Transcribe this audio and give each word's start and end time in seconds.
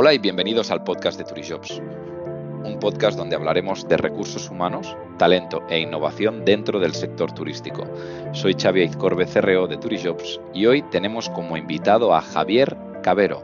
Hola 0.00 0.14
y 0.14 0.18
bienvenidos 0.18 0.70
al 0.70 0.84
podcast 0.84 1.18
de 1.18 1.24
Turijobs, 1.24 1.82
un 2.62 2.78
podcast 2.78 3.18
donde 3.18 3.34
hablaremos 3.34 3.88
de 3.88 3.96
recursos 3.96 4.48
humanos, 4.48 4.96
talento 5.18 5.66
e 5.68 5.80
innovación 5.80 6.44
dentro 6.44 6.78
del 6.78 6.94
sector 6.94 7.32
turístico. 7.32 7.84
Soy 8.32 8.54
Xavi 8.54 8.82
Aizcorbe, 8.82 9.26
CRO 9.26 9.66
de 9.66 9.76
Turijobs 9.76 10.40
y 10.54 10.66
hoy 10.66 10.82
tenemos 10.92 11.28
como 11.30 11.56
invitado 11.56 12.14
a 12.14 12.20
Javier 12.20 12.76
Cabero. 13.02 13.42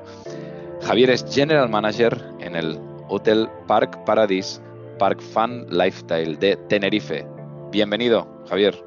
Javier 0.82 1.10
es 1.10 1.26
General 1.28 1.68
Manager 1.68 2.24
en 2.38 2.54
el 2.54 2.78
Hotel 3.08 3.48
Park 3.66 4.04
Paradise 4.04 4.60
Park 5.00 5.20
Fun 5.20 5.66
Lifestyle 5.70 6.38
de 6.38 6.54
Tenerife. 6.68 7.26
Bienvenido, 7.72 8.28
Javier. 8.48 8.80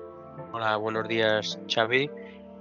Hola, 0.54 0.78
buenos 0.78 1.06
días, 1.10 1.60
Xavi. 1.68 2.10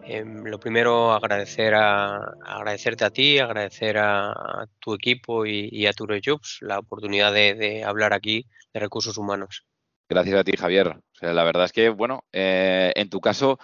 Em, 0.08 0.44
lo 0.44 0.60
primero, 0.60 1.12
agradecer 1.12 1.74
a, 1.74 2.16
agradecerte 2.44 3.04
a 3.04 3.10
ti, 3.10 3.40
agradecer 3.40 3.98
a, 3.98 4.66
tu 4.78 4.94
equipo 4.94 5.44
y, 5.44 5.84
a 5.86 5.92
Jobs 6.24 6.58
la 6.60 6.78
oportunidad 6.78 7.32
de, 7.32 7.82
hablar 7.84 8.12
aquí 8.12 8.46
de 8.72 8.80
recursos 8.80 9.18
humanos. 9.18 9.66
Gracias 10.08 10.38
a 10.38 10.44
ti, 10.44 10.52
Javier. 10.56 11.00
la 11.20 11.42
verdad 11.42 11.64
es 11.64 11.72
que, 11.72 11.88
bueno, 11.88 12.24
eh, 12.32 12.92
en 12.94 13.10
tu 13.10 13.20
caso 13.20 13.58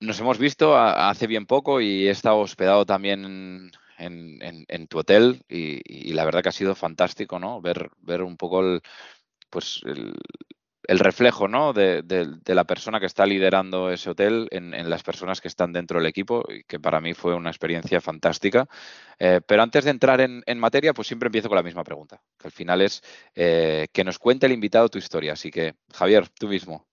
nos 0.00 0.18
hemos 0.18 0.38
visto 0.38 0.76
hace 0.76 1.28
bien 1.28 1.46
poco 1.46 1.80
y 1.80 2.08
he 2.08 2.10
estado 2.10 2.38
hospedado 2.38 2.84
también 2.84 3.70
en, 3.98 4.88
tu 4.88 4.98
hotel 4.98 5.42
y, 5.48 6.12
la 6.12 6.24
verdad 6.24 6.42
que 6.42 6.48
ha 6.48 6.52
sido 6.52 6.74
fantástico, 6.74 7.38
¿no? 7.38 7.60
Ver, 7.60 7.90
ver 7.98 8.22
un 8.22 8.36
poco 8.36 8.60
el, 8.60 8.82
pues 9.48 9.80
el, 9.84 10.14
el 10.86 10.98
reflejo 10.98 11.48
¿no? 11.48 11.72
de, 11.72 12.02
la 12.46 12.64
persona 12.64 13.00
que 13.00 13.06
está 13.06 13.26
liderando 13.26 13.90
ese 13.90 14.10
hotel 14.10 14.48
en, 14.50 14.88
las 14.88 15.02
personas 15.02 15.40
que 15.40 15.48
están 15.48 15.72
dentro 15.72 15.98
del 15.98 16.06
equipo, 16.06 16.44
que 16.66 16.80
para 16.80 17.00
mí 17.00 17.14
fue 17.14 17.34
una 17.34 17.50
experiencia 17.50 18.00
fantástica. 18.00 18.66
Eh, 19.18 19.40
pero 19.46 19.62
antes 19.62 19.84
de 19.84 19.90
entrar 19.90 20.20
en, 20.20 20.58
materia, 20.58 20.94
pues 20.94 21.08
siempre 21.08 21.28
empiezo 21.28 21.48
con 21.48 21.56
la 21.56 21.62
misma 21.62 21.84
pregunta, 21.84 22.20
que 22.38 22.48
al 22.48 22.52
final 22.52 22.80
es 22.80 23.02
eh, 23.34 23.88
que 23.92 24.04
nos 24.04 24.18
cuente 24.18 24.46
el 24.46 24.52
invitado 24.52 24.88
tu 24.88 24.98
historia. 24.98 25.34
Así 25.34 25.50
que, 25.50 25.74
Javier, 25.92 26.28
tú 26.28 26.48
mismo. 26.48 26.86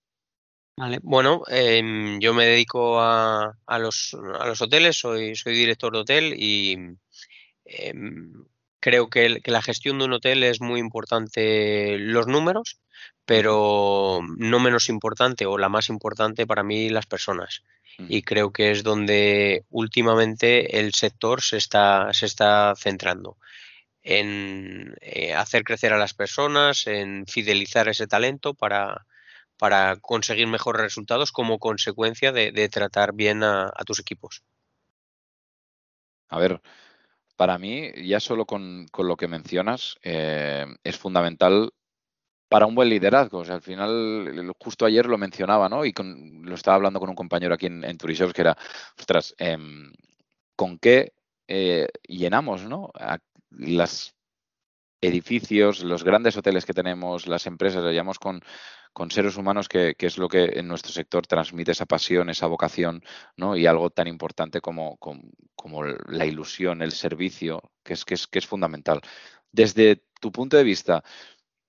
Vale, 0.76 1.00
bueno, 1.02 1.42
em, 1.48 2.18
yo 2.18 2.32
me 2.32 2.46
dedico 2.46 2.98
a, 2.98 3.54
los, 3.78 4.16
a, 4.40 4.46
los, 4.46 4.60
hoteles, 4.62 4.98
soy, 4.98 5.36
soy 5.36 5.54
director 5.54 5.92
de 5.92 5.98
hotel 5.98 6.34
y 6.36 6.96
em, 7.64 8.44
creo 8.82 9.08
que, 9.08 9.40
que, 9.40 9.50
la 9.50 9.62
gestión 9.62 9.98
de 9.98 10.04
un 10.04 10.12
hotel 10.12 10.42
es 10.42 10.60
muy 10.60 10.80
importante 10.80 11.96
los 11.98 12.26
números 12.26 12.82
pero 13.24 14.20
no 14.36 14.60
menos 14.60 14.88
importante 14.88 15.46
o 15.46 15.58
la 15.58 15.68
más 15.68 15.88
importante 15.88 16.46
para 16.46 16.62
mí 16.62 16.88
las 16.88 17.06
personas. 17.06 17.62
Y 18.08 18.22
creo 18.22 18.52
que 18.52 18.70
es 18.70 18.82
donde 18.82 19.66
últimamente 19.68 20.80
el 20.80 20.94
sector 20.94 21.42
se 21.42 21.58
está, 21.58 22.12
se 22.14 22.24
está 22.26 22.74
centrando 22.74 23.36
en 24.02 24.96
eh, 25.02 25.34
hacer 25.34 25.62
crecer 25.62 25.92
a 25.92 25.98
las 25.98 26.14
personas, 26.14 26.86
en 26.86 27.26
fidelizar 27.26 27.88
ese 27.88 28.06
talento 28.06 28.54
para, 28.54 29.06
para 29.58 29.96
conseguir 29.96 30.46
mejores 30.46 30.80
resultados 30.82 31.32
como 31.32 31.58
consecuencia 31.58 32.32
de, 32.32 32.68
tratar 32.70 33.12
bien 33.12 33.44
a, 33.44 33.70
tus 33.84 34.00
equipos. 34.00 34.42
A 36.28 36.38
ver, 36.38 36.62
para 37.42 37.58
mí, 37.58 37.90
ya 38.06 38.20
solo 38.20 38.46
con, 38.46 38.86
lo 38.96 39.16
que 39.16 39.26
mencionas, 39.26 39.98
eh, 40.04 40.64
es 40.84 40.96
fundamental 40.96 41.72
para 42.48 42.66
un 42.66 42.76
buen 42.76 42.88
liderazgo. 42.88 43.38
O 43.38 43.44
sea, 43.44 43.56
al 43.56 43.62
final, 43.62 44.54
justo 44.60 44.86
ayer 44.86 45.06
lo 45.06 45.18
mencionaba, 45.18 45.68
¿no? 45.68 45.84
Y 45.84 45.92
lo 45.92 46.54
estaba 46.54 46.76
hablando 46.76 47.00
con 47.00 47.08
un 47.08 47.16
compañero 47.16 47.54
aquí 47.54 47.66
en, 47.66 47.82
en 47.82 47.98
que 47.98 48.40
era, 48.40 48.56
em, 49.38 49.92
¿con 50.54 50.78
qué 50.78 51.14
eh, 51.48 51.88
llenamos, 52.06 52.62
¿no? 52.62 52.92
los 53.50 54.14
edificios, 55.00 55.82
los 55.82 56.04
grandes 56.04 56.36
hoteles 56.36 56.64
que 56.64 56.74
tenemos, 56.74 57.26
las 57.26 57.48
empresas, 57.48 57.82
lo 57.82 57.90
llamamos 57.90 58.20
con, 58.20 58.40
con 58.92 59.10
seres 59.10 59.36
humanos 59.36 59.68
que, 59.68 59.96
es 59.98 60.18
lo 60.18 60.28
que 60.28 60.44
en 60.54 60.68
nuestro 60.68 60.92
sector 60.92 61.26
transmite 61.26 61.72
esa 61.72 61.86
pasión, 61.86 62.28
esa 62.28 62.46
vocación, 62.46 63.02
¿no? 63.36 63.56
Y 63.56 63.66
algo 63.66 63.90
tan 63.90 64.06
importante 64.06 64.60
como, 64.60 64.98
la 66.06 66.26
ilusión, 66.26 66.82
el 66.82 66.92
servicio, 66.92 67.72
que 67.82 67.94
es, 67.94 68.04
que 68.04 68.14
es, 68.14 68.26
que 68.26 68.38
es 68.38 68.46
fundamental. 68.46 69.00
Desde 69.50 70.04
tu 70.20 70.32
punto 70.32 70.56
de 70.56 70.64
vista, 70.64 71.02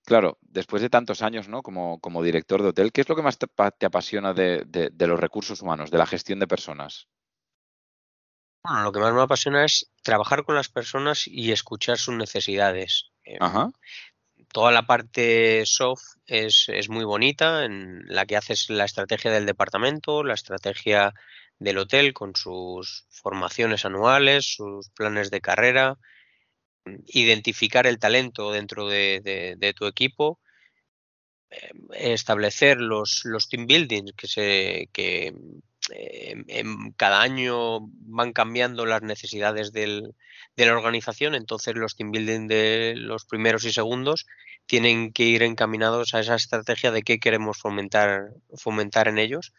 Claro, 0.05 0.37
después 0.41 0.81
de 0.81 0.89
tantos 0.89 1.21
años, 1.21 1.47
¿no? 1.47 1.63
Como, 1.63 1.99
como 2.01 2.21
director 2.21 2.61
de 2.61 2.69
hotel, 2.69 2.91
¿qué 2.91 3.01
es 3.01 3.09
lo 3.09 3.15
que 3.15 3.21
más 3.21 3.37
te, 3.37 3.85
apasiona 3.85 4.33
de, 4.33 4.91
los 4.99 5.19
recursos 5.19 5.61
humanos, 5.61 5.91
de 5.91 5.97
la 5.97 6.05
gestión 6.05 6.39
de 6.39 6.47
personas? 6.47 7.07
Bueno, 8.63 8.83
lo 8.83 8.91
que 8.91 8.99
más 8.99 9.13
me 9.13 9.21
apasiona 9.21 9.63
es 9.63 9.91
trabajar 10.01 10.43
con 10.43 10.55
las 10.55 10.69
personas 10.69 11.25
y 11.27 11.51
escuchar 11.51 11.97
sus 11.97 12.15
necesidades. 12.15 13.11
Em, 13.23 13.39
toda 14.53 14.71
la 14.71 14.85
parte 14.85 15.65
soft 15.65 16.03
es, 16.27 16.69
muy 16.87 17.03
bonita, 17.03 17.65
en 17.65 18.03
la 18.07 18.25
que 18.25 18.37
haces 18.37 18.69
la 18.69 18.85
estrategia 18.85 19.31
del 19.31 19.47
departamento, 19.47 20.23
la 20.23 20.35
estrategia 20.35 21.13
del 21.59 21.79
hotel 21.79 22.13
con 22.13 22.35
sus 22.35 23.05
formaciones 23.09 23.83
anuales, 23.83 24.45
sus 24.55 24.89
planes 24.91 25.31
de 25.31 25.41
carrera, 25.41 25.97
identificar 27.07 27.87
el 27.87 27.99
talento 27.99 28.51
dentro 28.51 28.87
de, 28.87 29.73
tu 29.75 29.87
equipo, 29.87 30.39
em, 31.49 31.87
establecer 31.93 32.79
los, 32.79 33.21
los 33.25 33.49
team 33.49 33.65
buildings 33.65 34.13
que 34.15 34.27
se 34.27 34.89
que 34.93 35.33
em, 35.89 36.91
cada 36.95 37.21
año 37.21 37.79
van 37.81 38.33
cambiando 38.33 38.85
las 38.85 39.01
necesidades 39.01 39.71
del, 39.71 40.15
de 40.55 40.65
la 40.65 40.73
organización, 40.73 41.35
entonces 41.35 41.75
los 41.75 41.95
team 41.95 42.11
building 42.11 42.47
de 42.47 42.93
los 42.95 43.25
primeros 43.25 43.65
y 43.65 43.73
segundos 43.73 44.25
tienen 44.65 45.11
que 45.11 45.23
ir 45.23 45.43
encaminados 45.43 46.13
a 46.13 46.19
esa 46.19 46.35
estrategia 46.35 46.91
de 46.91 47.01
qué 47.01 47.19
queremos 47.19 47.57
fomentar, 47.57 48.33
fomentar 48.55 49.07
en 49.07 49.17
ellos. 49.17 49.53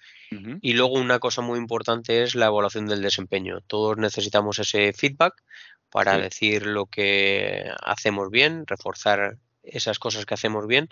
Y 0.63 0.73
luego 0.73 0.95
una 0.95 1.21
cosa 1.21 1.43
muy 1.43 1.61
importante 1.61 2.25
es 2.25 2.35
la 2.35 2.47
evaluación 2.47 2.87
del 2.87 3.03
desempeño. 3.03 3.61
Todos 3.61 3.99
necesitamos 3.99 4.59
ese 4.59 4.93
feedback 4.93 5.35
para 5.91 6.19
decir 6.19 6.67
lo 6.67 6.87
que 6.87 7.71
hacemos 7.85 8.31
bien, 8.31 8.67
reforzar 8.67 9.37
esas 9.63 10.01
cosas 10.01 10.27
que 10.27 10.35
hacemos 10.35 10.67
bien 10.67 10.89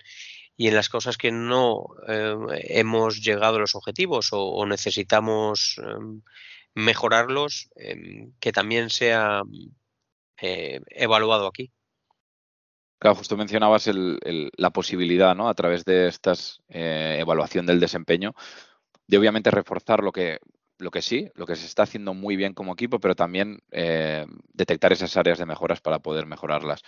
y 0.57 0.69
en 0.69 0.75
las 0.75 0.89
cosas 0.89 1.17
que 1.17 1.33
no 1.33 1.87
eh, 2.09 2.37
hemos 2.69 3.23
llegado 3.23 3.57
a 3.57 3.61
los 3.61 3.75
objetivos 3.75 4.29
o, 4.33 4.65
necesitamos 4.67 5.81
em, 5.83 6.23
mejorarlos, 6.75 7.71
em, 7.77 8.33
que 8.41 8.53
también 8.53 8.91
sea 8.91 9.43
eh, 10.41 10.81
evaluado 10.91 11.47
aquí. 11.47 11.73
Claro, 12.99 13.17
justo 13.17 13.37
mencionabas 13.37 13.91
la 13.93 14.71
posibilidad, 14.71 15.35
¿no? 15.35 15.49
A 15.49 15.55
través 15.55 15.85
de 15.85 16.07
estas 16.07 16.63
eh, 16.69 17.17
evaluación 17.19 17.67
del 17.67 17.81
desempeño, 17.81 18.33
de 19.09 19.19
obviamente 19.19 19.51
reforzar 19.51 20.05
lo 20.05 20.13
que 20.13 20.39
lo 20.79 20.91
que 20.91 21.03
sí, 21.03 21.31
lo 21.34 21.47
que 21.47 21.57
se 21.57 21.67
está 21.67 21.84
haciendo 21.84 22.13
muy 22.15 22.37
bien 22.37 22.55
como 22.55 22.73
equipo, 22.73 23.01
pero 23.01 23.15
también 23.15 23.61
eh, 23.71 24.27
detectar 24.53 24.93
esas 24.93 25.17
áreas 25.17 25.39
de 25.39 25.47
mejoras 25.47 25.81
para 25.81 26.01
poder 26.01 26.27
mejorarlas. 26.27 26.83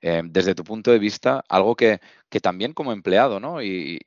Eh, 0.00 0.22
desde 0.24 0.54
tu 0.54 0.64
punto 0.64 0.92
de 0.92 0.98
vista, 0.98 1.44
algo 1.48 1.74
que, 1.74 2.00
también 2.40 2.72
como 2.72 2.92
empleado 2.92 3.40
¿no? 3.40 3.62
y, 3.62 3.98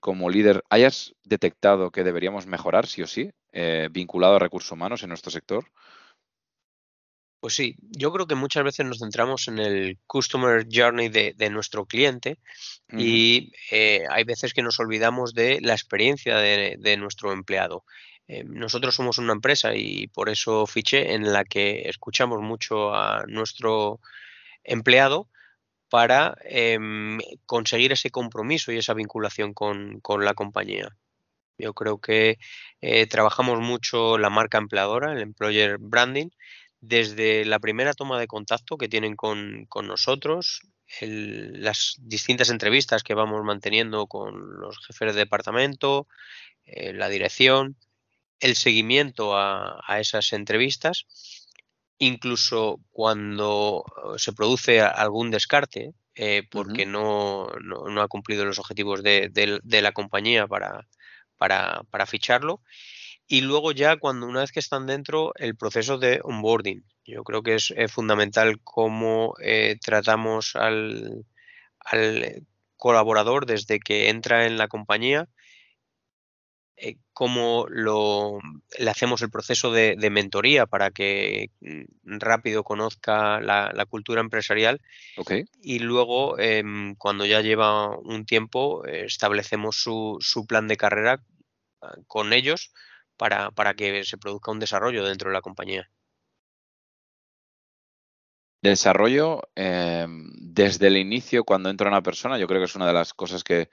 como 0.00 0.30
líder 0.30 0.62
hayas 0.70 1.14
detectado 1.24 1.90
que 1.90 2.04
deberíamos 2.04 2.46
mejorar, 2.46 2.86
sí 2.86 3.02
o 3.02 3.06
sí, 3.06 3.30
eh, 3.52 3.88
vinculado 3.90 4.36
a 4.36 4.38
recursos 4.38 4.70
humanos 4.70 5.02
en 5.02 5.08
nuestro 5.08 5.30
sector. 5.30 5.66
Pues 7.40 7.54
sí, 7.54 7.74
yo 7.80 8.12
creo 8.12 8.26
que 8.26 8.34
muchas 8.34 8.64
veces 8.64 8.84
nos 8.84 8.98
centramos 8.98 9.48
en 9.48 9.58
el 9.58 9.98
customer 10.06 10.66
journey 10.70 11.08
de, 11.08 11.50
nuestro 11.50 11.86
cliente 11.86 12.38
y 12.92 13.50
hay 14.10 14.24
veces 14.24 14.52
que 14.52 14.62
nos 14.62 14.78
olvidamos 14.78 15.32
de 15.32 15.58
la 15.62 15.72
experiencia 15.72 16.36
de 16.36 16.96
nuestro 16.98 17.32
empleado. 17.32 17.84
Eh, 18.32 18.44
nosotros 18.44 18.94
somos 18.94 19.18
una 19.18 19.32
empresa 19.32 19.74
y 19.74 20.06
por 20.06 20.28
eso 20.28 20.64
fiché 20.64 21.14
en 21.14 21.32
la 21.32 21.44
que 21.44 21.88
escuchamos 21.88 22.40
mucho 22.40 22.94
a 22.94 23.24
nuestro 23.26 23.98
empleado 24.64 25.28
para 25.88 26.36
em, 26.44 27.18
conseguir 27.46 27.92
ese 27.92 28.10
compromiso 28.10 28.72
y 28.72 28.78
esa 28.78 28.94
vinculación 28.94 29.52
con, 29.54 30.00
la 30.20 30.34
compañía. 30.34 30.96
Yo 31.58 31.74
creo 31.74 31.98
que 31.98 32.38
eh, 32.80 33.06
trabajamos 33.06 33.60
mucho 33.60 34.16
la 34.16 34.30
marca 34.30 34.58
empleadora, 34.58 35.12
el 35.12 35.20
employer 35.20 35.78
branding, 35.78 36.28
desde 36.80 37.44
la 37.44 37.58
primera 37.58 37.92
toma 37.92 38.18
de 38.18 38.26
contacto 38.26 38.78
que 38.78 38.88
tienen 38.88 39.14
con, 39.16 39.68
nosotros, 39.82 40.62
las 41.00 41.96
distintas 41.98 42.50
entrevistas 42.50 43.02
que 43.02 43.14
vamos 43.14 43.44
manteniendo 43.44 44.06
con 44.06 44.60
los 44.60 44.78
jefes 44.86 45.14
de 45.14 45.20
departamento, 45.20 46.08
eh, 46.64 46.92
la 46.92 47.08
dirección, 47.08 47.76
el 48.40 48.56
seguimiento 48.56 49.36
a, 49.36 50.00
esas 50.00 50.32
entrevistas, 50.32 51.04
incluso 52.00 52.80
cuando 52.90 53.84
uh, 53.84 54.18
se 54.18 54.32
produce 54.32 54.80
algún 54.80 55.30
descarte, 55.30 55.92
eh, 56.16 56.42
porque 56.50 56.86
no, 56.86 57.46
no, 57.62 58.02
ha 58.02 58.08
cumplido 58.08 58.44
los 58.44 58.58
objetivos 58.58 59.02
de, 59.02 59.30
la 59.64 59.92
compañía 59.92 60.46
para, 60.48 60.88
para, 61.36 62.06
ficharlo. 62.06 62.62
y 63.28 63.42
luego 63.42 63.72
ya 63.72 63.96
cuando 63.96 64.26
una 64.26 64.40
vez 64.40 64.50
que 64.52 64.60
están 64.60 64.86
dentro, 64.86 65.32
el 65.36 65.56
proceso 65.56 65.98
de 65.98 66.20
onboarding. 66.24 66.84
Yo 67.04 67.22
creo 67.22 67.42
que 67.42 67.56
es, 67.56 67.72
fundamental 67.88 68.60
cómo 68.64 69.34
eh, 69.42 69.76
tratamos 69.80 70.56
al, 70.56 71.26
al 71.80 72.46
colaborador 72.76 73.46
desde 73.46 73.78
que 73.78 74.08
entra 74.08 74.46
en 74.46 74.58
la 74.58 74.68
compañía 74.68 75.28
eh, 76.82 76.96
cómo 77.12 77.66
lo, 77.68 78.38
le 78.78 78.90
hacemos 78.90 79.20
el 79.20 79.30
proceso 79.30 79.70
de, 79.70 79.96
mentoría 80.10 80.66
para 80.66 80.90
que 80.90 81.50
mm, 81.60 82.18
rápido 82.18 82.64
conozca 82.64 83.40
la, 83.40 83.86
cultura 83.88 84.20
empresarial. 84.20 84.80
Y 85.62 85.80
luego, 85.80 86.38
em, 86.38 86.94
cuando 86.96 87.26
ya 87.26 87.42
lleva 87.42 87.96
un 87.98 88.24
tiempo, 88.24 88.84
establecemos 88.86 89.76
su, 89.76 90.16
su, 90.20 90.46
plan 90.46 90.68
de 90.68 90.76
carrera 90.76 91.22
ah, 91.82 91.94
con 92.06 92.32
ellos 92.32 92.72
para, 93.16 93.50
para 93.50 93.74
que 93.74 94.04
se 94.04 94.16
produzca 94.16 94.50
un 94.50 94.60
desarrollo 94.60 95.04
dentro 95.04 95.28
de 95.28 95.34
la 95.34 95.42
compañía. 95.42 95.90
Desarrollo 98.62 99.42
em, 99.54 100.30
desde 100.34 100.86
el 100.86 100.98
inicio, 100.98 101.44
cuando 101.44 101.70
entra 101.70 101.88
una 101.88 102.02
persona, 102.02 102.38
yo 102.38 102.46
creo 102.46 102.60
que 102.60 102.66
es 102.66 102.74
una 102.76 102.86
de 102.86 102.92
las 102.92 103.14
cosas 103.14 103.42
que 103.42 103.70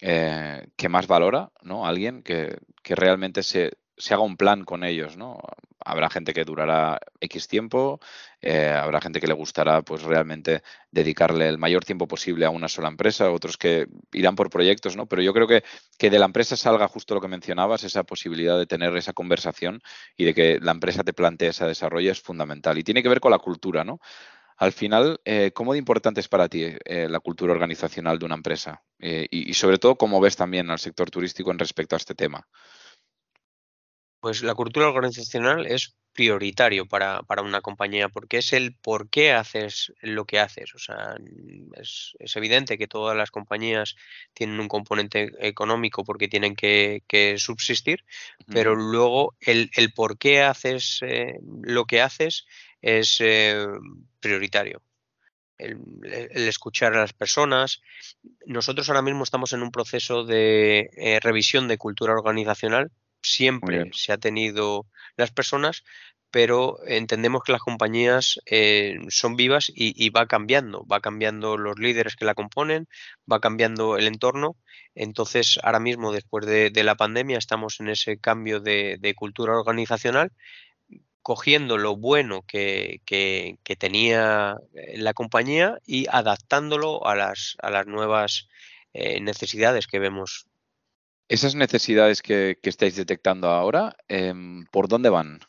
eh, 0.00 0.68
que 0.76 0.88
más 0.88 1.06
valora, 1.06 1.50
¿no? 1.62 1.86
Alguien 1.86 2.22
que, 2.22 2.58
realmente 2.84 3.42
se, 3.42 3.72
haga 4.10 4.20
un 4.22 4.36
plan 4.36 4.64
con 4.64 4.84
ellos, 4.84 5.16
¿no? 5.16 5.38
Habrá 5.84 6.08
gente 6.10 6.32
que 6.32 6.44
durará 6.44 7.00
X 7.20 7.48
tiempo, 7.48 8.00
eh, 8.40 8.68
habrá 8.68 9.00
gente 9.00 9.20
que 9.20 9.26
le 9.26 9.34
gustará 9.34 9.82
pues 9.82 10.02
realmente 10.02 10.62
dedicarle 10.90 11.48
el 11.48 11.58
mayor 11.58 11.84
tiempo 11.84 12.06
posible 12.06 12.46
a 12.46 12.50
una 12.50 12.68
sola 12.68 12.88
empresa, 12.88 13.30
otros 13.30 13.56
que 13.56 13.86
irán 14.12 14.36
por 14.36 14.50
proyectos, 14.50 14.96
¿no? 14.96 15.06
Pero 15.06 15.22
yo 15.22 15.32
creo 15.32 15.46
que, 15.46 15.64
que 15.98 16.10
de 16.10 16.18
la 16.18 16.26
empresa 16.26 16.56
salga 16.56 16.88
justo 16.88 17.14
lo 17.14 17.20
que 17.20 17.28
mencionabas, 17.28 17.84
esa 17.84 18.04
posibilidad 18.04 18.58
de 18.58 18.66
tener 18.66 18.96
esa 18.96 19.12
conversación 19.12 19.82
y 20.16 20.24
de 20.24 20.34
que 20.34 20.58
la 20.60 20.72
empresa 20.72 21.02
te 21.04 21.12
plantee 21.12 21.48
ese 21.48 21.64
desarrollo 21.64 22.12
es 22.12 22.20
fundamental. 22.20 22.78
Y 22.78 22.84
tiene 22.84 23.02
que 23.02 23.08
ver 23.08 23.20
con 23.20 23.32
la 23.32 23.38
cultura, 23.38 23.84
¿no? 23.84 24.00
Al 24.58 24.72
final, 24.72 25.20
eh, 25.24 25.52
¿cómo 25.54 25.72
de 25.72 25.78
importante 25.78 26.20
es 26.20 26.28
para 26.28 26.48
ti 26.48 26.64
eh, 26.64 27.06
la 27.08 27.20
cultura 27.20 27.52
organizacional 27.52 28.18
de 28.18 28.26
una 28.26 28.34
empresa? 28.34 28.82
Eh, 28.98 29.28
y, 29.30 29.54
sobre 29.54 29.78
todo, 29.78 29.94
¿cómo 29.96 30.20
ves 30.20 30.34
también 30.34 30.68
al 30.70 30.80
sector 30.80 31.10
turístico 31.10 31.52
en 31.52 31.60
respecto 31.60 31.94
a 31.94 31.98
este 31.98 32.16
tema? 32.16 32.48
Pues 34.20 34.42
la 34.42 34.56
cultura 34.56 34.88
organizacional 34.88 35.64
es 35.64 35.94
prioritario 36.12 36.86
para, 36.86 37.22
una 37.40 37.60
compañía 37.60 38.08
porque 38.08 38.38
es 38.38 38.52
el 38.52 38.74
por 38.74 39.08
qué 39.08 39.30
haces 39.30 39.92
lo 40.00 40.24
que 40.24 40.40
haces. 40.40 40.74
O 40.74 40.80
sea, 40.80 41.14
es, 41.80 42.16
evidente 42.34 42.76
que 42.78 42.88
todas 42.88 43.16
las 43.16 43.30
compañías 43.30 43.94
tienen 44.34 44.58
un 44.58 44.66
componente 44.66 45.30
económico 45.38 46.02
porque 46.02 46.26
tienen 46.26 46.56
que, 46.56 47.04
subsistir, 47.38 48.04
pero 48.48 48.74
luego 48.74 49.36
el, 49.38 49.70
por 49.94 50.18
qué 50.18 50.42
haces 50.42 50.98
lo 51.62 51.84
que 51.84 52.02
haces 52.02 52.44
es 52.82 53.18
eh, 53.20 53.66
prioritario. 54.20 54.82
El, 55.58 55.80
escuchar 56.48 56.94
a 56.94 57.00
las 57.00 57.12
personas. 57.12 57.80
Nosotros 58.46 58.88
ahora 58.88 59.02
mismo 59.02 59.24
estamos 59.24 59.52
en 59.52 59.62
un 59.62 59.72
proceso 59.72 60.24
de 60.24 60.90
eh, 60.96 61.18
revisión 61.20 61.66
de 61.66 61.78
cultura 61.78 62.12
organizacional. 62.12 62.92
Siempre 63.20 63.90
se 63.92 64.12
ha 64.12 64.18
tenido 64.18 64.86
las 65.16 65.32
personas, 65.32 65.82
pero 66.30 66.78
entendemos 66.86 67.42
que 67.42 67.52
las 67.52 67.62
compañías 67.62 68.38
eh, 68.46 68.98
son 69.08 69.34
vivas 69.34 69.72
y, 69.74 70.10
va 70.10 70.26
cambiando, 70.26 70.86
va 70.86 71.00
cambiando 71.00 71.56
los 71.56 71.78
líderes 71.78 72.14
que 72.14 72.24
la 72.24 72.34
componen, 72.34 72.86
va 73.30 73.40
cambiando 73.40 73.96
el 73.96 74.06
entorno. 74.06 74.56
Entonces, 74.94 75.58
ahora 75.64 75.80
mismo, 75.80 76.12
después 76.12 76.46
de, 76.46 76.70
la 76.84 76.94
pandemia, 76.94 77.38
estamos 77.38 77.80
en 77.80 77.88
ese 77.88 78.18
cambio 78.18 78.60
de, 78.60 78.98
de 79.00 79.14
cultura 79.14 79.58
organizacional 79.58 80.30
cogiendo 81.28 81.76
lo 81.76 81.94
bueno 81.94 82.40
que, 82.40 83.02
tenía 83.78 84.56
eh, 84.72 84.96
la 84.96 85.12
compañía 85.12 85.76
y 85.84 86.06
adaptándolo 86.10 87.06
a 87.06 87.14
las, 87.14 87.54
a 87.60 87.68
las 87.68 87.86
nuevas 87.86 88.48
eh, 88.94 89.20
necesidades 89.20 89.86
que 89.86 89.98
vemos. 89.98 90.46
Esas 91.28 91.54
necesidades 91.54 92.22
que, 92.22 92.56
estáis 92.62 92.96
detectando 92.96 93.48
ahora, 93.48 93.94
em, 94.08 94.64
¿por 94.72 94.88
dónde 94.88 95.10
van? 95.10 95.40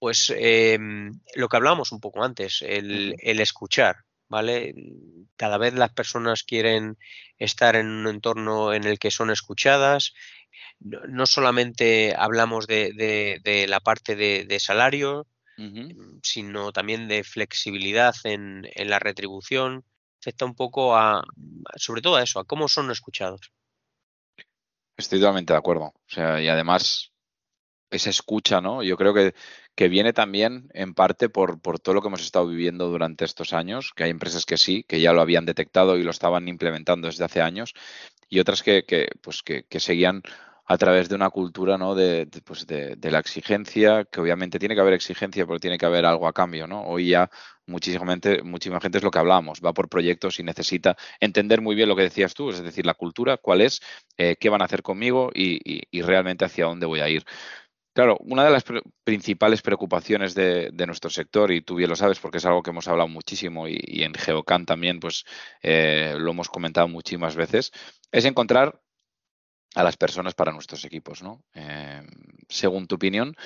Pues 0.00 0.34
em, 0.36 1.20
lo 1.36 1.48
que 1.48 1.56
hablábamos 1.56 1.92
un 1.92 2.00
poco 2.00 2.24
antes, 2.24 2.60
el, 2.62 3.14
el 3.20 3.38
escuchar. 3.38 3.98
¿vale? 4.28 4.74
Cada 5.36 5.58
vez 5.58 5.74
las 5.74 5.92
personas 5.92 6.42
quieren 6.42 6.98
estar 7.38 7.76
en 7.76 7.86
un 7.86 8.08
entorno 8.08 8.72
en 8.72 8.82
el 8.84 8.98
que 8.98 9.10
son 9.10 9.30
escuchadas, 9.30 10.14
no, 10.80 11.26
solamente 11.26 12.14
hablamos 12.16 12.66
de, 12.66 13.66
la 13.68 13.80
parte 13.80 14.16
de, 14.16 14.60
salario, 14.60 15.26
mm, 15.56 16.18
sino 16.22 16.72
también 16.72 17.08
de 17.08 17.24
flexibilidad 17.24 18.14
en, 18.24 18.66
la 18.76 18.98
retribución. 18.98 19.84
Afecta 20.20 20.44
un 20.44 20.54
poco 20.54 20.96
a, 20.96 21.22
sobre 21.76 22.02
todo 22.02 22.16
a 22.16 22.22
eso, 22.22 22.40
a 22.40 22.44
cómo 22.44 22.68
son 22.68 22.90
escuchados. 22.90 23.52
Estoy 24.96 25.20
totalmente 25.20 25.52
de 25.52 25.58
acuerdo. 25.58 25.84
O 25.84 26.08
sea, 26.08 26.40
y 26.42 26.48
además 26.48 27.12
esa 27.90 28.10
escucha, 28.10 28.60
¿no? 28.60 28.82
Yo 28.82 28.96
creo 28.96 29.14
que, 29.14 29.34
que 29.74 29.88
viene 29.88 30.12
también 30.12 30.68
en 30.74 30.94
parte 30.94 31.28
por, 31.28 31.60
por, 31.60 31.78
todo 31.78 31.94
lo 31.94 32.02
que 32.02 32.08
hemos 32.08 32.20
estado 32.20 32.46
viviendo 32.46 32.88
durante 32.88 33.24
estos 33.24 33.52
años, 33.52 33.92
que 33.94 34.04
hay 34.04 34.10
empresas 34.10 34.44
que 34.44 34.58
sí, 34.58 34.84
que 34.84 35.00
ya 35.00 35.12
lo 35.12 35.20
habían 35.20 35.46
detectado 35.46 35.96
y 35.96 36.02
lo 36.02 36.10
estaban 36.10 36.48
implementando 36.48 37.06
desde 37.06 37.24
hace 37.24 37.40
años, 37.40 37.74
y 38.28 38.40
otras 38.40 38.62
que, 38.62 38.84
que 38.84 39.08
pues 39.22 39.42
que, 39.42 39.64
que 39.64 39.80
seguían 39.80 40.22
a 40.68 40.76
través 40.76 41.08
de 41.08 41.14
una 41.14 41.30
cultura 41.30 41.78
¿no? 41.78 41.94
de, 41.94 42.28
pues 42.44 42.66
de, 42.66 43.10
la 43.10 43.18
exigencia, 43.18 44.04
que 44.04 44.20
obviamente 44.20 44.58
tiene 44.58 44.74
que 44.74 44.82
haber 44.82 44.92
exigencia, 44.92 45.46
pero 45.46 45.58
tiene 45.58 45.78
que 45.78 45.86
haber 45.86 46.04
algo 46.04 46.28
a 46.28 46.34
cambio. 46.34 46.66
¿no? 46.66 46.82
Hoy 46.82 47.08
ya 47.08 47.30
muchísima 47.66 48.06
gente, 48.06 48.42
muchísima 48.42 48.80
gente 48.80 48.98
es 48.98 49.04
lo 49.04 49.10
que 49.10 49.18
hablamos, 49.18 49.60
va 49.64 49.72
por 49.72 49.88
proyectos 49.88 50.38
y 50.40 50.42
necesita 50.42 50.96
entender 51.20 51.62
muy 51.62 51.74
bien 51.74 51.88
lo 51.88 51.96
que 51.96 52.02
decías 52.02 52.34
tú, 52.34 52.50
es 52.50 52.62
decir, 52.62 52.84
la 52.84 52.94
cultura, 52.94 53.38
cuál 53.38 53.62
es, 53.62 53.80
eh, 54.18 54.36
qué 54.38 54.50
van 54.50 54.60
a 54.60 54.66
hacer 54.66 54.82
conmigo 54.82 55.30
y, 55.34 55.80
realmente 56.02 56.44
hacia 56.44 56.66
dónde 56.66 56.86
voy 56.86 57.00
a 57.00 57.08
ir. 57.08 57.24
Claro, 57.94 58.16
una 58.20 58.44
de 58.44 58.50
las 58.50 58.64
principales 59.04 59.60
preocupaciones 59.62 60.34
de, 60.34 60.70
nuestro 60.86 61.10
sector, 61.10 61.50
y 61.50 61.62
tú 61.62 61.76
bien 61.76 61.90
lo 61.90 61.96
sabes 61.96 62.20
porque 62.20 62.38
es 62.38 62.46
algo 62.46 62.62
que 62.62 62.70
hemos 62.70 62.88
hablado 62.88 63.08
muchísimo 63.08 63.66
y, 63.68 64.02
en 64.02 64.14
Geocan 64.14 64.66
también 64.66 65.00
pues 65.00 65.24
eh, 65.62 66.14
lo 66.18 66.30
hemos 66.30 66.48
comentado 66.48 66.88
muchísimas 66.88 67.36
veces, 67.36 67.72
es 68.12 68.24
encontrar 68.24 68.80
a 69.78 69.84
las 69.84 69.96
personas 69.96 70.34
para 70.34 70.50
nuestros 70.50 70.84
equipos. 70.84 71.22
¿no? 71.22 71.44
Eh, 71.54 72.02
según 72.48 72.88
tu 72.88 72.96
opinión, 72.96 73.36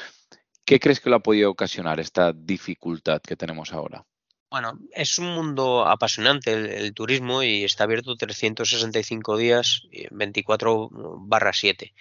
¿qué 0.65 0.81
crees 0.81 0.99
que 0.99 1.11
lo 1.11 1.17
ha 1.17 1.23
podido 1.23 1.51
ocasionar 1.51 2.01
esta 2.01 2.33
dificultad 2.33 3.21
que 3.21 3.37
tenemos 3.37 3.75
ahora? 3.75 4.07
Bueno, 4.53 4.79
es 4.93 5.19
un 5.19 5.35
mundo 5.35 5.87
apasionante 5.87 6.53
el, 6.53 6.93
turismo 6.93 7.43
y 7.43 7.65
está 7.65 7.85
abierto 7.85 8.17
365 8.17 9.39
días, 9.39 9.89
24 10.11 10.91
barra 10.93 11.55
7. 11.55 11.95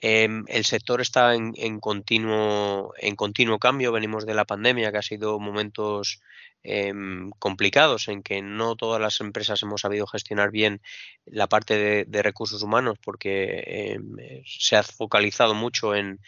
Em, 0.00 0.44
el 0.46 0.64
sector 0.64 1.00
está 1.00 1.34
en, 1.34 1.80
continuo, 1.80 2.94
en 2.96 3.16
continuo 3.16 3.58
cambio, 3.58 3.90
venimos 3.90 4.24
de 4.24 4.34
la 4.34 4.44
pandemia 4.44 4.92
que 4.92 4.98
ha 4.98 5.02
sido 5.02 5.40
momentos 5.40 6.20
Em, 6.62 7.30
complicados 7.38 8.08
en 8.08 8.22
que 8.22 8.42
no 8.42 8.76
todas 8.76 9.00
las 9.00 9.20
empresas 9.22 9.62
hemos 9.62 9.80
sabido 9.80 10.06
gestionar 10.06 10.50
bien 10.50 10.82
la 11.24 11.46
parte 11.46 12.04
de, 12.04 12.22
recursos 12.22 12.62
humanos 12.62 12.98
porque 13.02 13.94
em, 13.94 14.16
se 14.44 14.76
ha 14.76 14.82
focalizado 14.82 15.54
mucho 15.54 15.94
en, 15.94 16.20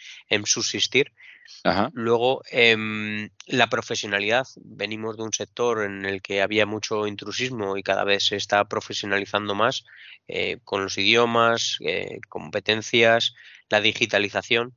subsistir. 0.45 1.11
Luego, 1.93 2.41
em, 2.51 3.29
la 3.47 3.67
profesionalidad. 3.67 4.45
Venimos 4.57 5.17
de 5.17 5.23
un 5.23 5.33
sector 5.33 5.83
en 5.83 6.05
el 6.05 6.21
que 6.21 6.41
había 6.41 6.65
mucho 6.65 7.07
intrusismo 7.07 7.77
y 7.77 7.83
cada 7.83 8.03
vez 8.03 8.25
se 8.25 8.35
está 8.35 8.65
profesionalizando 8.65 9.55
más 9.55 9.85
eh, 10.27 10.57
con 10.63 10.83
los 10.83 10.97
idiomas, 10.97 11.77
eh, 11.81 12.19
competencias, 12.29 13.33
la 13.69 13.81
digitalización. 13.81 14.75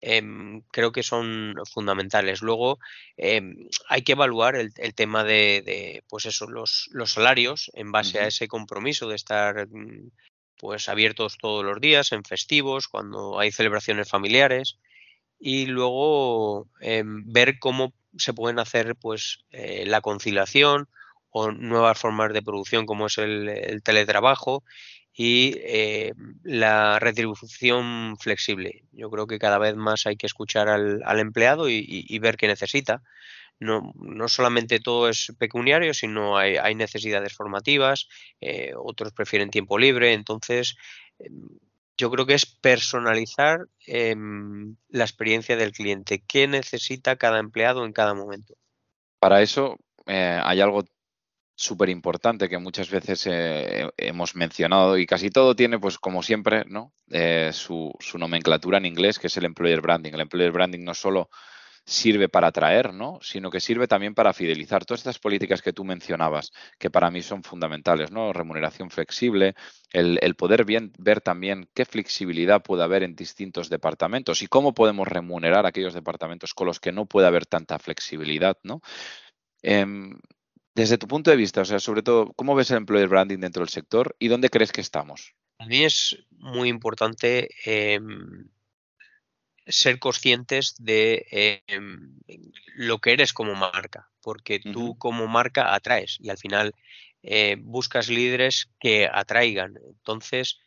Em, 0.00 0.62
creo 0.70 0.92
que 0.92 1.02
son 1.02 1.54
fundamentales. 1.72 2.42
Luego 2.42 2.78
em, 3.16 3.56
hay 3.88 4.02
que 4.02 4.12
evaluar 4.12 4.54
el, 4.56 4.72
tema 4.94 5.24
de, 5.24 6.04
pues 6.08 6.26
eso, 6.26 6.46
los, 6.46 6.88
los, 6.92 7.12
salarios 7.12 7.70
en 7.74 7.90
base 7.92 8.20
a 8.20 8.26
ese 8.28 8.46
compromiso 8.46 9.08
de 9.08 9.16
estar 9.16 9.66
mm, 9.68 10.10
pues 10.58 10.88
abiertos 10.88 11.38
todos 11.38 11.64
los 11.64 11.80
días, 11.80 12.12
en 12.12 12.24
festivos, 12.24 12.88
cuando 12.88 13.38
hay 13.38 13.52
celebraciones 13.52 14.08
familiares, 14.08 14.78
y 15.38 15.66
luego 15.66 16.68
em, 16.80 17.24
ver 17.26 17.58
cómo 17.58 17.92
se 18.16 18.32
pueden 18.32 18.58
hacer 18.58 18.96
pues 18.96 19.44
eh, 19.50 19.84
la 19.86 20.00
conciliación 20.00 20.88
o 21.30 21.52
nuevas 21.52 21.98
formas 21.98 22.32
de 22.32 22.42
producción 22.42 22.86
como 22.86 23.06
es 23.06 23.18
el 23.18 23.82
teletrabajo 23.82 24.64
y 25.18 25.54
eh, 25.60 26.12
la 26.42 26.98
retribución 26.98 28.16
flexible. 28.20 28.84
Yo 28.92 29.10
creo 29.10 29.26
que 29.26 29.38
cada 29.38 29.58
vez 29.58 29.74
más 29.74 30.06
hay 30.06 30.16
que 30.16 30.26
escuchar 30.26 30.68
al, 30.68 31.18
empleado 31.18 31.70
y, 31.70 32.18
ver 32.18 32.36
qué 32.36 32.46
necesita. 32.46 33.02
No, 33.58 33.94
no, 33.96 34.28
solamente 34.28 34.78
todo 34.78 35.08
es 35.08 35.32
pecuniario, 35.38 35.94
sino 35.94 36.36
hay, 36.36 36.74
necesidades 36.74 37.32
formativas, 37.32 38.08
eh, 38.42 38.72
otros 38.76 39.12
prefieren 39.12 39.48
tiempo 39.48 39.78
libre, 39.78 40.12
entonces 40.12 40.76
em, 41.18 41.48
yo 41.96 42.10
creo 42.10 42.26
que 42.26 42.34
es 42.34 42.46
personalizar 42.46 43.66
em, 43.86 44.76
la 44.88 45.04
experiencia 45.04 45.56
del 45.56 45.72
cliente. 45.72 46.22
¿Qué 46.26 46.46
necesita 46.46 47.16
cada 47.16 47.38
empleado 47.38 47.84
en 47.84 47.92
cada 47.92 48.14
momento? 48.14 48.54
Para 49.18 49.42
eso 49.42 49.78
eh, 50.06 50.40
hay 50.42 50.60
algo 50.60 50.84
súper 51.54 51.88
importante 51.88 52.50
que 52.50 52.58
muchas 52.58 52.90
veces 52.90 53.26
eh, 53.26 53.88
hemos 53.96 54.36
mencionado 54.36 54.98
y 54.98 55.06
casi 55.06 55.30
todo 55.30 55.56
tiene, 55.56 55.78
pues 55.78 55.98
como 55.98 56.22
siempre, 56.22 56.64
¿no? 56.66 56.92
Eh, 57.10 57.50
su, 57.52 57.92
su, 57.98 58.18
nomenclatura 58.18 58.76
en 58.76 58.84
inglés, 58.84 59.18
que 59.18 59.28
es 59.28 59.36
el 59.38 59.46
employer 59.46 59.80
branding. 59.80 60.12
El 60.12 60.20
employer 60.20 60.52
branding 60.52 60.84
no 60.84 60.92
solo 60.92 61.30
sirve 61.86 62.28
para 62.28 62.48
atraer, 62.48 62.92
¿no? 62.92 63.20
Sino 63.22 63.48
que 63.48 63.60
sirve 63.60 63.86
también 63.86 64.14
para 64.14 64.32
fidelizar. 64.32 64.84
Todas 64.84 65.00
estas 65.00 65.20
políticas 65.20 65.62
que 65.62 65.72
tú 65.72 65.84
mencionabas, 65.84 66.52
que 66.78 66.90
para 66.90 67.10
mí 67.12 67.22
son 67.22 67.44
fundamentales, 67.44 68.10
¿no? 68.10 68.32
Remuneración 68.32 68.90
flexible, 68.90 69.54
el, 69.92 70.34
poder 70.34 70.64
bien, 70.64 70.92
ver 70.98 71.20
también 71.20 71.68
qué 71.74 71.84
flexibilidad 71.84 72.62
puede 72.62 72.82
haber 72.82 73.04
en 73.04 73.14
distintos 73.14 73.70
departamentos 73.70 74.42
y 74.42 74.48
cómo 74.48 74.74
podemos 74.74 75.06
remunerar 75.06 75.64
aquellos 75.64 75.94
departamentos 75.94 76.54
con 76.54 76.66
los 76.66 76.80
que 76.80 76.90
no 76.90 77.06
puede 77.06 77.28
haber 77.28 77.46
tanta 77.46 77.78
flexibilidad, 77.78 78.58
¿no? 78.64 78.80
Em, 79.62 80.18
desde 80.74 80.98
tu 80.98 81.06
punto 81.06 81.30
de 81.30 81.36
vista, 81.36 81.60
o 81.60 81.64
sea, 81.64 81.78
sobre 81.78 82.02
todo, 82.02 82.32
¿cómo 82.34 82.56
ves 82.56 82.70
el 82.72 82.78
employer 82.78 83.08
branding 83.08 83.38
dentro 83.38 83.62
del 83.62 83.70
sector 83.70 84.16
y 84.18 84.28
dónde 84.28 84.50
crees 84.50 84.72
que 84.72 84.80
estamos? 84.80 85.34
Mí 85.66 85.84
es 85.84 86.26
muy 86.30 86.68
importante 86.68 87.48
em, 87.64 88.48
ser 89.66 89.98
conscientes 89.98 90.74
de 90.78 91.26
em, 91.66 92.18
lo 92.74 92.98
que 92.98 93.12
eres 93.12 93.32
como 93.32 93.54
marca, 93.54 94.08
porque 94.22 94.60
tú 94.60 94.96
como 94.98 95.26
marca 95.26 95.74
atraes 95.74 96.18
y 96.20 96.30
al 96.30 96.38
final 96.38 96.74
eh, 97.22 97.56
buscas 97.58 98.08
líderes 98.08 98.68
que 98.78 99.08
atraigan. 99.12 99.76
Entonces, 99.88 100.60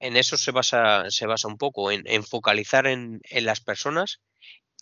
en 0.00 0.16
eso 0.16 0.36
se 0.36 0.50
basa, 0.50 1.10
se 1.10 1.26
basa 1.26 1.48
un 1.48 1.56
poco, 1.56 1.90
en, 1.90 2.24
focalizar 2.24 2.86
en, 2.86 3.20
las 3.30 3.60
personas 3.60 4.20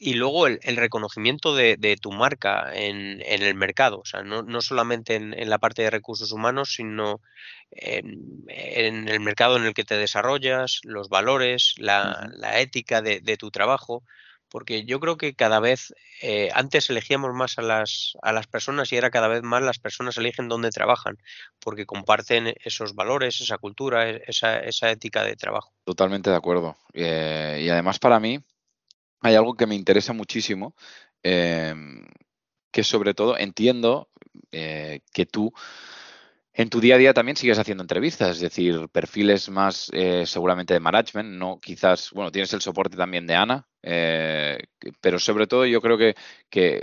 y 0.05 0.15
luego 0.15 0.49
el, 0.49 0.59
reconocimiento 0.77 1.55
de, 1.55 1.97
tu 2.01 2.11
marca 2.11 2.73
en, 2.75 3.23
el 3.25 3.55
mercado, 3.55 4.01
o 4.01 4.05
sea, 4.05 4.25
no, 4.25 4.61
solamente 4.61 5.15
en, 5.15 5.49
la 5.49 5.59
parte 5.59 5.83
de 5.83 5.91
recursos 5.91 6.33
humanos, 6.33 6.73
sino 6.75 7.21
en, 7.71 9.09
el 9.09 9.21
mercado 9.21 9.57
en 9.57 9.65
el 9.65 9.75
que 9.75 9.85
te 9.85 9.97
desarrollas, 9.97 10.81
los 10.83 11.09
valores, 11.09 11.75
la, 11.79 12.33
ética 12.57 13.01
de, 13.01 13.37
tu 13.37 13.53
trabajo, 13.53 14.03
porque 14.49 14.85
yo 14.85 14.99
creo 14.99 15.17
que 15.17 15.35
cada 15.35 15.61
vez, 15.61 15.95
eh, 16.21 16.51
antes 16.53 16.91
elegíamos 16.91 17.33
más 17.33 17.59
a 17.59 17.63
las, 17.63 18.15
a 18.23 18.33
las 18.33 18.49
personas 18.49 18.93
y 18.93 18.97
ahora 18.97 19.11
cada 19.11 19.29
vez 19.29 19.45
más 19.45 19.63
las 19.63 19.79
personas 19.79 20.17
eligen 20.17 20.49
dónde 20.49 20.71
trabajan, 20.71 21.17
porque 21.61 21.87
comparten 21.87 22.55
esos 22.65 22.97
valores, 22.97 23.41
esa 23.41 23.57
cultura, 23.57 24.11
e, 24.11 24.23
esa, 24.27 24.59
esa 24.59 24.91
ética 24.91 25.23
de 25.23 25.37
trabajo. 25.37 25.73
Totalmente 25.85 26.29
de 26.29 26.37
acuerdo. 26.37 26.77
Eh, 26.93 27.61
y 27.63 27.69
además 27.69 28.01
para 28.01 28.19
mí, 28.19 28.41
hay 29.23 29.35
algo 29.37 29.55
que 29.55 29.67
me 29.67 29.75
interesa 29.75 30.13
muchísimo, 30.13 30.75
em, 31.23 32.05
que 32.71 32.85
sobre 32.85 33.15
todo 33.15 33.39
entiendo 33.39 34.11
eh, 34.53 35.01
que 35.13 35.27
tú 35.27 35.53
en 36.55 36.69
tu 36.69 36.81
día 36.81 36.97
a 36.97 36.99
día 36.99 37.15
también 37.15 37.37
sigues 37.37 37.59
haciendo 37.59 37.83
entrevistas, 37.83 38.37
es 38.37 38.41
decir, 38.41 38.89
perfiles 38.91 39.49
más 39.49 39.91
eh, 39.95 40.27
seguramente 40.27 40.75
de 40.75 40.81
management, 40.81 41.31
no 41.31 41.59
quizás, 41.59 42.11
bueno, 42.13 42.31
tienes 42.31 42.53
el 42.53 42.61
soporte 42.61 42.97
también 42.97 43.27
de 43.27 43.35
Ana, 43.35 43.67
eh, 43.83 44.59
pero 45.01 45.19
sobre 45.19 45.47
todo 45.47 45.65
yo 45.65 45.81
creo 45.81 45.97
que, 45.97 46.15
que, 46.51 46.83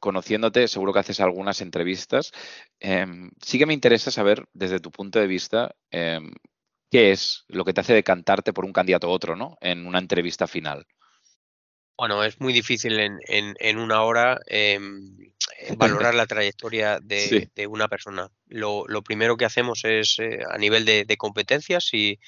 conociéndote 0.00 0.68
seguro 0.68 0.92
que 0.92 1.00
haces 1.00 1.20
algunas 1.20 1.60
entrevistas. 1.60 2.32
Em, 2.80 3.30
sí 3.42 3.58
que 3.58 3.66
me 3.66 3.74
interesa 3.74 4.10
saber 4.10 4.44
desde 4.52 4.80
tu 4.80 4.90
punto 4.90 5.20
de 5.20 5.26
vista 5.28 5.74
em, 5.90 6.32
qué 6.90 7.12
es 7.12 7.44
lo 7.48 7.64
que 7.64 7.72
te 7.72 7.80
hace 7.82 7.94
decantarte 7.94 8.52
por 8.52 8.64
un 8.64 8.72
candidato 8.72 9.08
u 9.08 9.12
otro, 9.12 9.36
¿no? 9.36 9.56
En 9.60 9.86
una 9.86 9.98
entrevista 10.00 10.46
final. 10.46 10.86
Bueno, 11.98 12.22
es 12.24 12.38
muy 12.40 12.52
difícil 12.52 13.00
en, 13.00 13.20
en, 13.26 13.78
una 13.78 14.02
hora 14.02 14.38
em, 14.48 15.16
valorar 15.78 16.14
la 16.14 16.26
trayectoria 16.26 16.98
de, 17.02 17.66
una 17.68 17.88
persona. 17.88 18.30
Lo, 18.48 18.84
primero 19.02 19.36
que 19.38 19.46
hacemos 19.46 19.82
es 19.84 20.18
eh, 20.18 20.40
a 20.46 20.58
nivel 20.58 20.84
de, 20.84 21.16
competencias 21.16 21.94
y 21.94 22.20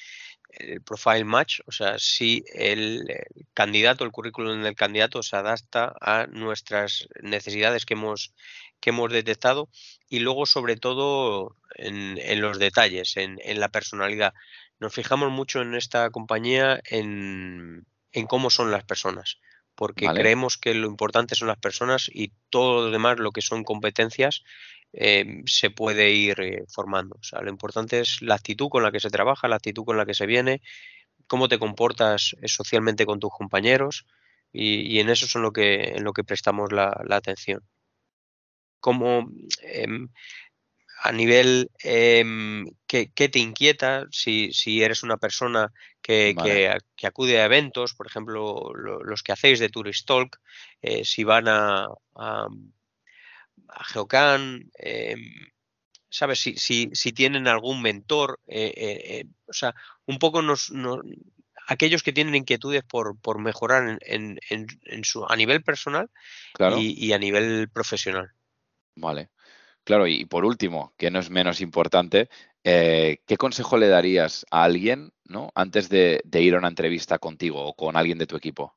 el 0.53 0.81
profile 0.81 1.25
match, 1.25 1.61
o 1.67 1.73
sea, 1.73 1.99
si 1.99 2.43
el, 2.55 3.05
candidato, 3.53 4.05
el 4.05 4.11
currículum 4.11 4.63
del 4.63 4.75
candidato 4.75 5.23
se 5.23 5.37
adapta 5.37 5.95
a 6.01 6.27
nuestras 6.29 7.07
necesidades 7.21 7.85
que 7.85 7.93
hemos, 7.93 8.33
que 8.81 8.91
hemos 8.91 9.13
detectado 9.13 9.69
y 10.09 10.21
luego 10.21 10.47
sobre 10.47 10.77
todo 10.77 11.57
en, 11.75 12.17
en 12.17 12.41
los 12.41 12.59
detalles, 12.59 13.19
en, 13.19 13.39
en 13.45 13.61
la 13.61 13.69
personalidad. 13.69 14.33
Nos 14.81 14.95
fijamos 14.95 15.31
mucho 15.31 15.61
en 15.61 15.75
esta 15.75 16.09
compañía 16.09 16.81
en, 16.87 17.87
en 18.13 18.27
cómo 18.27 18.49
son 18.49 18.71
las 18.71 18.85
personas 18.85 19.39
porque 19.79 20.09
creemos 20.09 20.59
que 20.59 20.75
lo 20.75 20.89
importante 20.89 21.37
son 21.37 21.47
las 21.47 21.57
personas 21.57 22.11
y 22.13 22.33
todo 22.51 22.87
lo 22.87 22.91
demás, 22.91 23.21
lo 23.21 23.31
que 23.31 23.43
son 23.43 23.63
competencias, 23.63 24.43
em, 24.93 25.45
se 25.47 25.71
puede 25.71 26.11
ir 26.11 26.41
eh, 26.41 26.65
formando. 26.69 27.15
O 27.21 27.23
sea, 27.23 27.43
lo 27.43 27.51
importante 27.51 28.01
es 28.01 28.21
la 28.21 28.35
actitud 28.35 28.71
con 28.71 28.83
la 28.83 28.91
que 28.91 28.99
se 28.99 29.09
trabaja, 29.09 29.47
la 29.47 29.55
actitud 29.55 29.85
con 29.85 29.97
la 29.97 30.05
que 30.05 30.15
se 30.15 30.27
viene, 30.27 30.63
cómo 31.29 31.47
te 31.47 31.61
comportas 31.61 32.35
eh, 32.43 32.49
socialmente 32.49 33.07
con 33.07 33.21
tus 33.21 33.31
compañeros 33.31 34.05
y, 34.53 34.99
en 34.99 35.11
eso 35.11 35.27
es 35.27 35.37
en 35.37 35.43
lo 35.43 35.53
que, 35.53 35.93
en 35.95 36.03
lo 36.03 36.13
que 36.13 36.25
prestamos 36.25 36.73
la, 36.73 36.91
atención. 37.11 37.63
Como 38.81 39.31
em, 39.63 40.09
a 41.01 41.13
nivel 41.13 41.71
eh, 41.83 42.25
¿qué, 42.87 43.29
te 43.29 43.39
inquieta, 43.39 44.07
si, 44.11 44.53
si, 44.53 44.83
eres 44.83 45.03
una 45.03 45.17
persona 45.17 45.73
que, 46.03 46.35
que, 46.97 47.07
acude 47.07 47.41
a 47.41 47.45
eventos, 47.45 47.95
por 47.95 48.07
ejemplo, 48.07 48.73
los 48.75 49.23
que 49.23 49.33
hacéis 49.33 49.61
de 49.61 49.69
Tourist 49.69 50.07
Talk, 50.07 50.41
eh, 50.83 51.05
si 51.05 51.25
van 51.25 51.49
a, 51.49 51.87
a, 52.17 52.49
Geocan, 53.85 54.71
em, 54.75 55.21
¿sabes? 56.09 56.41
Si, 56.41 56.57
si, 56.57 56.91
si, 56.93 57.13
tienen 57.13 57.47
algún 57.47 57.83
mentor, 57.83 58.41
eh, 58.47 58.73
eh, 58.77 59.25
o 59.47 59.53
sea, 59.53 59.75
un 60.07 60.19
poco 60.19 60.43
nos, 60.43 60.73
aquellos 61.67 62.03
que 62.03 62.13
tienen 62.13 62.35
inquietudes 62.35 62.83
por, 62.83 63.19
por 63.21 63.39
mejorar 63.39 63.99
en, 64.01 64.39
en, 64.49 64.67
en, 64.85 65.05
su, 65.05 65.25
a 65.27 65.37
nivel 65.37 65.63
personal 65.63 66.11
y, 66.79 67.07
y 67.07 67.13
a 67.13 67.19
nivel 67.19 67.69
profesional. 67.69 68.33
Vale. 68.97 69.31
Claro, 69.89 70.07
y 70.07 70.27
por 70.27 70.45
último, 70.45 70.93
que 70.99 71.11
no 71.11 71.19
es 71.19 71.31
menos 71.31 71.63
importante, 71.63 72.29
eh, 72.63 73.23
¿qué 73.27 73.39
consejo 73.39 73.79
le 73.79 73.89
darías 73.89 74.45
a 74.51 74.65
alguien 74.65 75.15
¿no? 75.25 75.51
antes 75.55 75.89
de, 75.89 76.21
ir 76.31 76.55
a 76.55 76.59
una 76.59 76.69
entrevista 76.69 77.19
contigo 77.19 77.65
o 77.65 77.73
con 77.73 77.97
alguien 77.97 78.19
de 78.19 78.27
tu 78.27 78.37
equipo? 78.37 78.77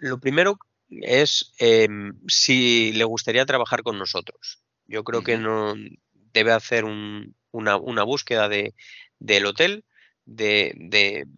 Lo 0.00 0.18
primero 0.18 0.58
es 0.88 1.52
em, 1.60 2.18
si 2.26 2.92
le 2.94 3.04
gustaría 3.04 3.46
trabajar 3.46 3.84
con 3.84 3.96
nosotros. 3.96 4.60
Yo 4.86 5.04
creo 5.04 5.22
que 5.22 5.38
no 5.38 5.74
debe 6.12 6.50
hacer 6.50 6.84
una, 6.84 8.02
búsqueda 8.02 8.48
de, 8.48 8.74
del 9.20 9.46
hotel, 9.46 9.84
de, 10.24 10.74
de, 10.74 11.28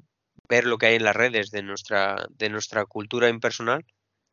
ver 0.49 0.65
lo 0.65 0.79
que 0.79 0.87
hay 0.87 0.95
en 0.95 1.05
las 1.05 1.17
redes 1.17 1.51
de 1.51 1.63
nuestra, 1.63 2.27
de 2.31 2.49
nuestra 2.49 2.87
cultura 2.87 3.29
impersonal. 3.29 3.85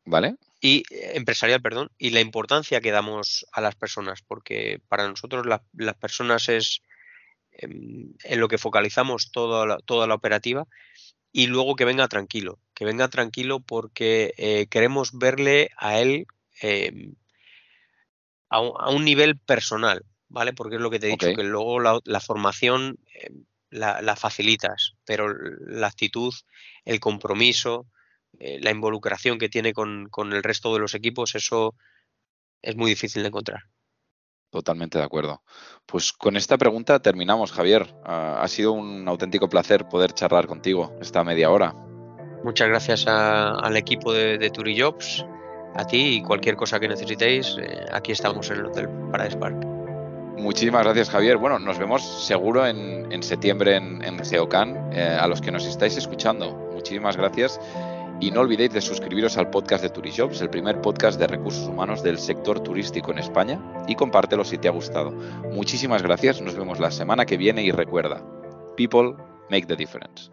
¿Vale? 0.04 0.36
y 0.62 0.84
eh, 0.90 1.12
empresarial, 1.16 1.60
perdón, 1.60 1.90
y 1.98 2.10
la 2.10 2.20
importancia 2.20 2.80
que 2.80 2.92
damos 2.92 3.44
a 3.52 3.60
las 3.60 3.74
personas, 3.74 4.22
porque 4.22 4.80
para 4.88 5.06
nosotros 5.08 5.44
las 5.44 5.94
personas 5.96 6.48
es 6.48 6.80
em, 7.50 8.14
en, 8.22 8.40
lo 8.40 8.48
que 8.48 8.56
focalizamos 8.56 9.32
toda 9.32 9.66
la, 9.66 9.78
toda 9.78 10.06
la 10.06 10.14
operativa 10.14 10.66
y 11.32 11.48
luego 11.48 11.74
que 11.74 11.84
venga 11.84 12.06
tranquilo, 12.08 12.60
que 12.74 12.84
venga 12.84 13.08
tranquilo 13.08 13.58
porque 13.60 14.34
eh, 14.38 14.68
queremos 14.68 15.18
verle 15.18 15.70
a 15.76 15.98
él 15.98 16.26
em, 16.60 17.16
a, 18.48 18.60
un, 18.60 19.04
nivel 19.04 19.38
personal, 19.38 20.04
¿vale? 20.28 20.52
Porque 20.52 20.76
es 20.76 20.80
lo 20.80 20.90
que 20.90 21.00
te 21.00 21.08
he 21.08 21.10
dicho, 21.10 21.34
que 21.34 21.42
luego 21.42 21.80
la, 21.80 22.20
formación 22.20 22.98
em, 23.14 23.44
la, 23.70 24.00
la 24.00 24.14
facilitas, 24.14 24.94
pero 25.04 25.34
la 25.66 25.88
actitud, 25.88 26.32
el 26.84 27.00
compromiso, 27.00 27.86
eh, 28.38 28.58
la 28.60 28.70
involucración 28.70 29.38
que 29.38 29.48
tiene 29.48 29.72
con, 29.72 30.08
el 30.32 30.42
resto 30.42 30.72
de 30.72 30.80
los 30.80 30.94
equipos, 30.94 31.34
eso 31.34 31.74
es 32.60 32.76
muy 32.76 32.90
difícil 32.90 33.22
de 33.22 33.28
encontrar. 33.28 33.62
Totalmente 34.50 34.98
de 34.98 35.04
acuerdo. 35.04 35.42
Pues 35.86 36.12
con 36.12 36.36
esta 36.36 36.58
pregunta 36.58 37.00
terminamos, 37.00 37.52
Javier. 37.52 37.94
ha 38.04 38.46
sido 38.48 38.72
un 38.72 39.08
auténtico 39.08 39.48
placer 39.48 39.88
poder 39.88 40.12
charlar 40.12 40.46
contigo 40.46 40.94
esta 41.00 41.24
media 41.24 41.50
hora. 41.50 41.74
Muchas 42.44 42.68
gracias 42.68 43.06
al 43.06 43.76
equipo 43.76 44.12
de, 44.12 44.36
de 44.36 44.50
Turijobs, 44.50 45.24
a 45.74 45.86
ti 45.86 46.16
y 46.16 46.22
cualquier 46.22 46.56
cosa 46.56 46.80
que 46.80 46.88
necesitéis. 46.88 47.56
Eh, 47.58 47.86
aquí 47.92 48.12
estamos 48.12 48.50
en 48.50 48.58
el 48.58 48.66
Hotel 48.66 48.88
Paradise 49.10 49.36
Park. 49.36 49.64
Muchísimas 50.36 50.82
gracias, 50.82 51.10
Javier. 51.10 51.36
Bueno, 51.36 51.58
nos 51.58 51.78
vemos 51.78 52.26
seguro 52.26 52.66
en, 52.66 53.22
septiembre 53.22 53.76
en, 53.76 54.02
en 54.02 54.24
Geocan, 54.24 54.92
eh, 54.92 55.16
a 55.20 55.26
los 55.28 55.40
que 55.40 55.52
nos 55.52 55.64
estáis 55.66 55.96
escuchando. 55.96 56.52
Muchísimas 56.72 57.16
gracias 57.16 57.60
Y 58.22 58.30
no 58.30 58.40
olvidéis 58.40 58.72
de 58.72 58.80
suscribiros 58.80 59.36
al 59.36 59.50
podcast 59.50 59.82
de 59.82 59.90
Turijobs, 59.90 60.40
el 60.42 60.48
primer 60.48 60.80
podcast 60.80 61.18
de 61.18 61.26
recursos 61.26 61.66
humanos 61.66 62.04
del 62.04 62.18
sector 62.18 62.60
turístico 62.60 63.10
en 63.10 63.18
España, 63.18 63.60
y 63.88 63.96
compártelo 63.96 64.44
si 64.44 64.58
te 64.58 64.68
ha 64.68 64.70
gustado. 64.70 65.10
Muchísimas 65.10 66.04
gracias, 66.04 66.40
nos 66.40 66.54
vemos 66.54 66.78
la 66.78 66.92
semana 66.92 67.26
que 67.26 67.36
viene 67.36 67.64
y 67.64 67.72
recuerda, 67.72 68.24
people 68.76 69.16
make 69.50 69.66
the 69.66 69.74
difference. 69.74 70.30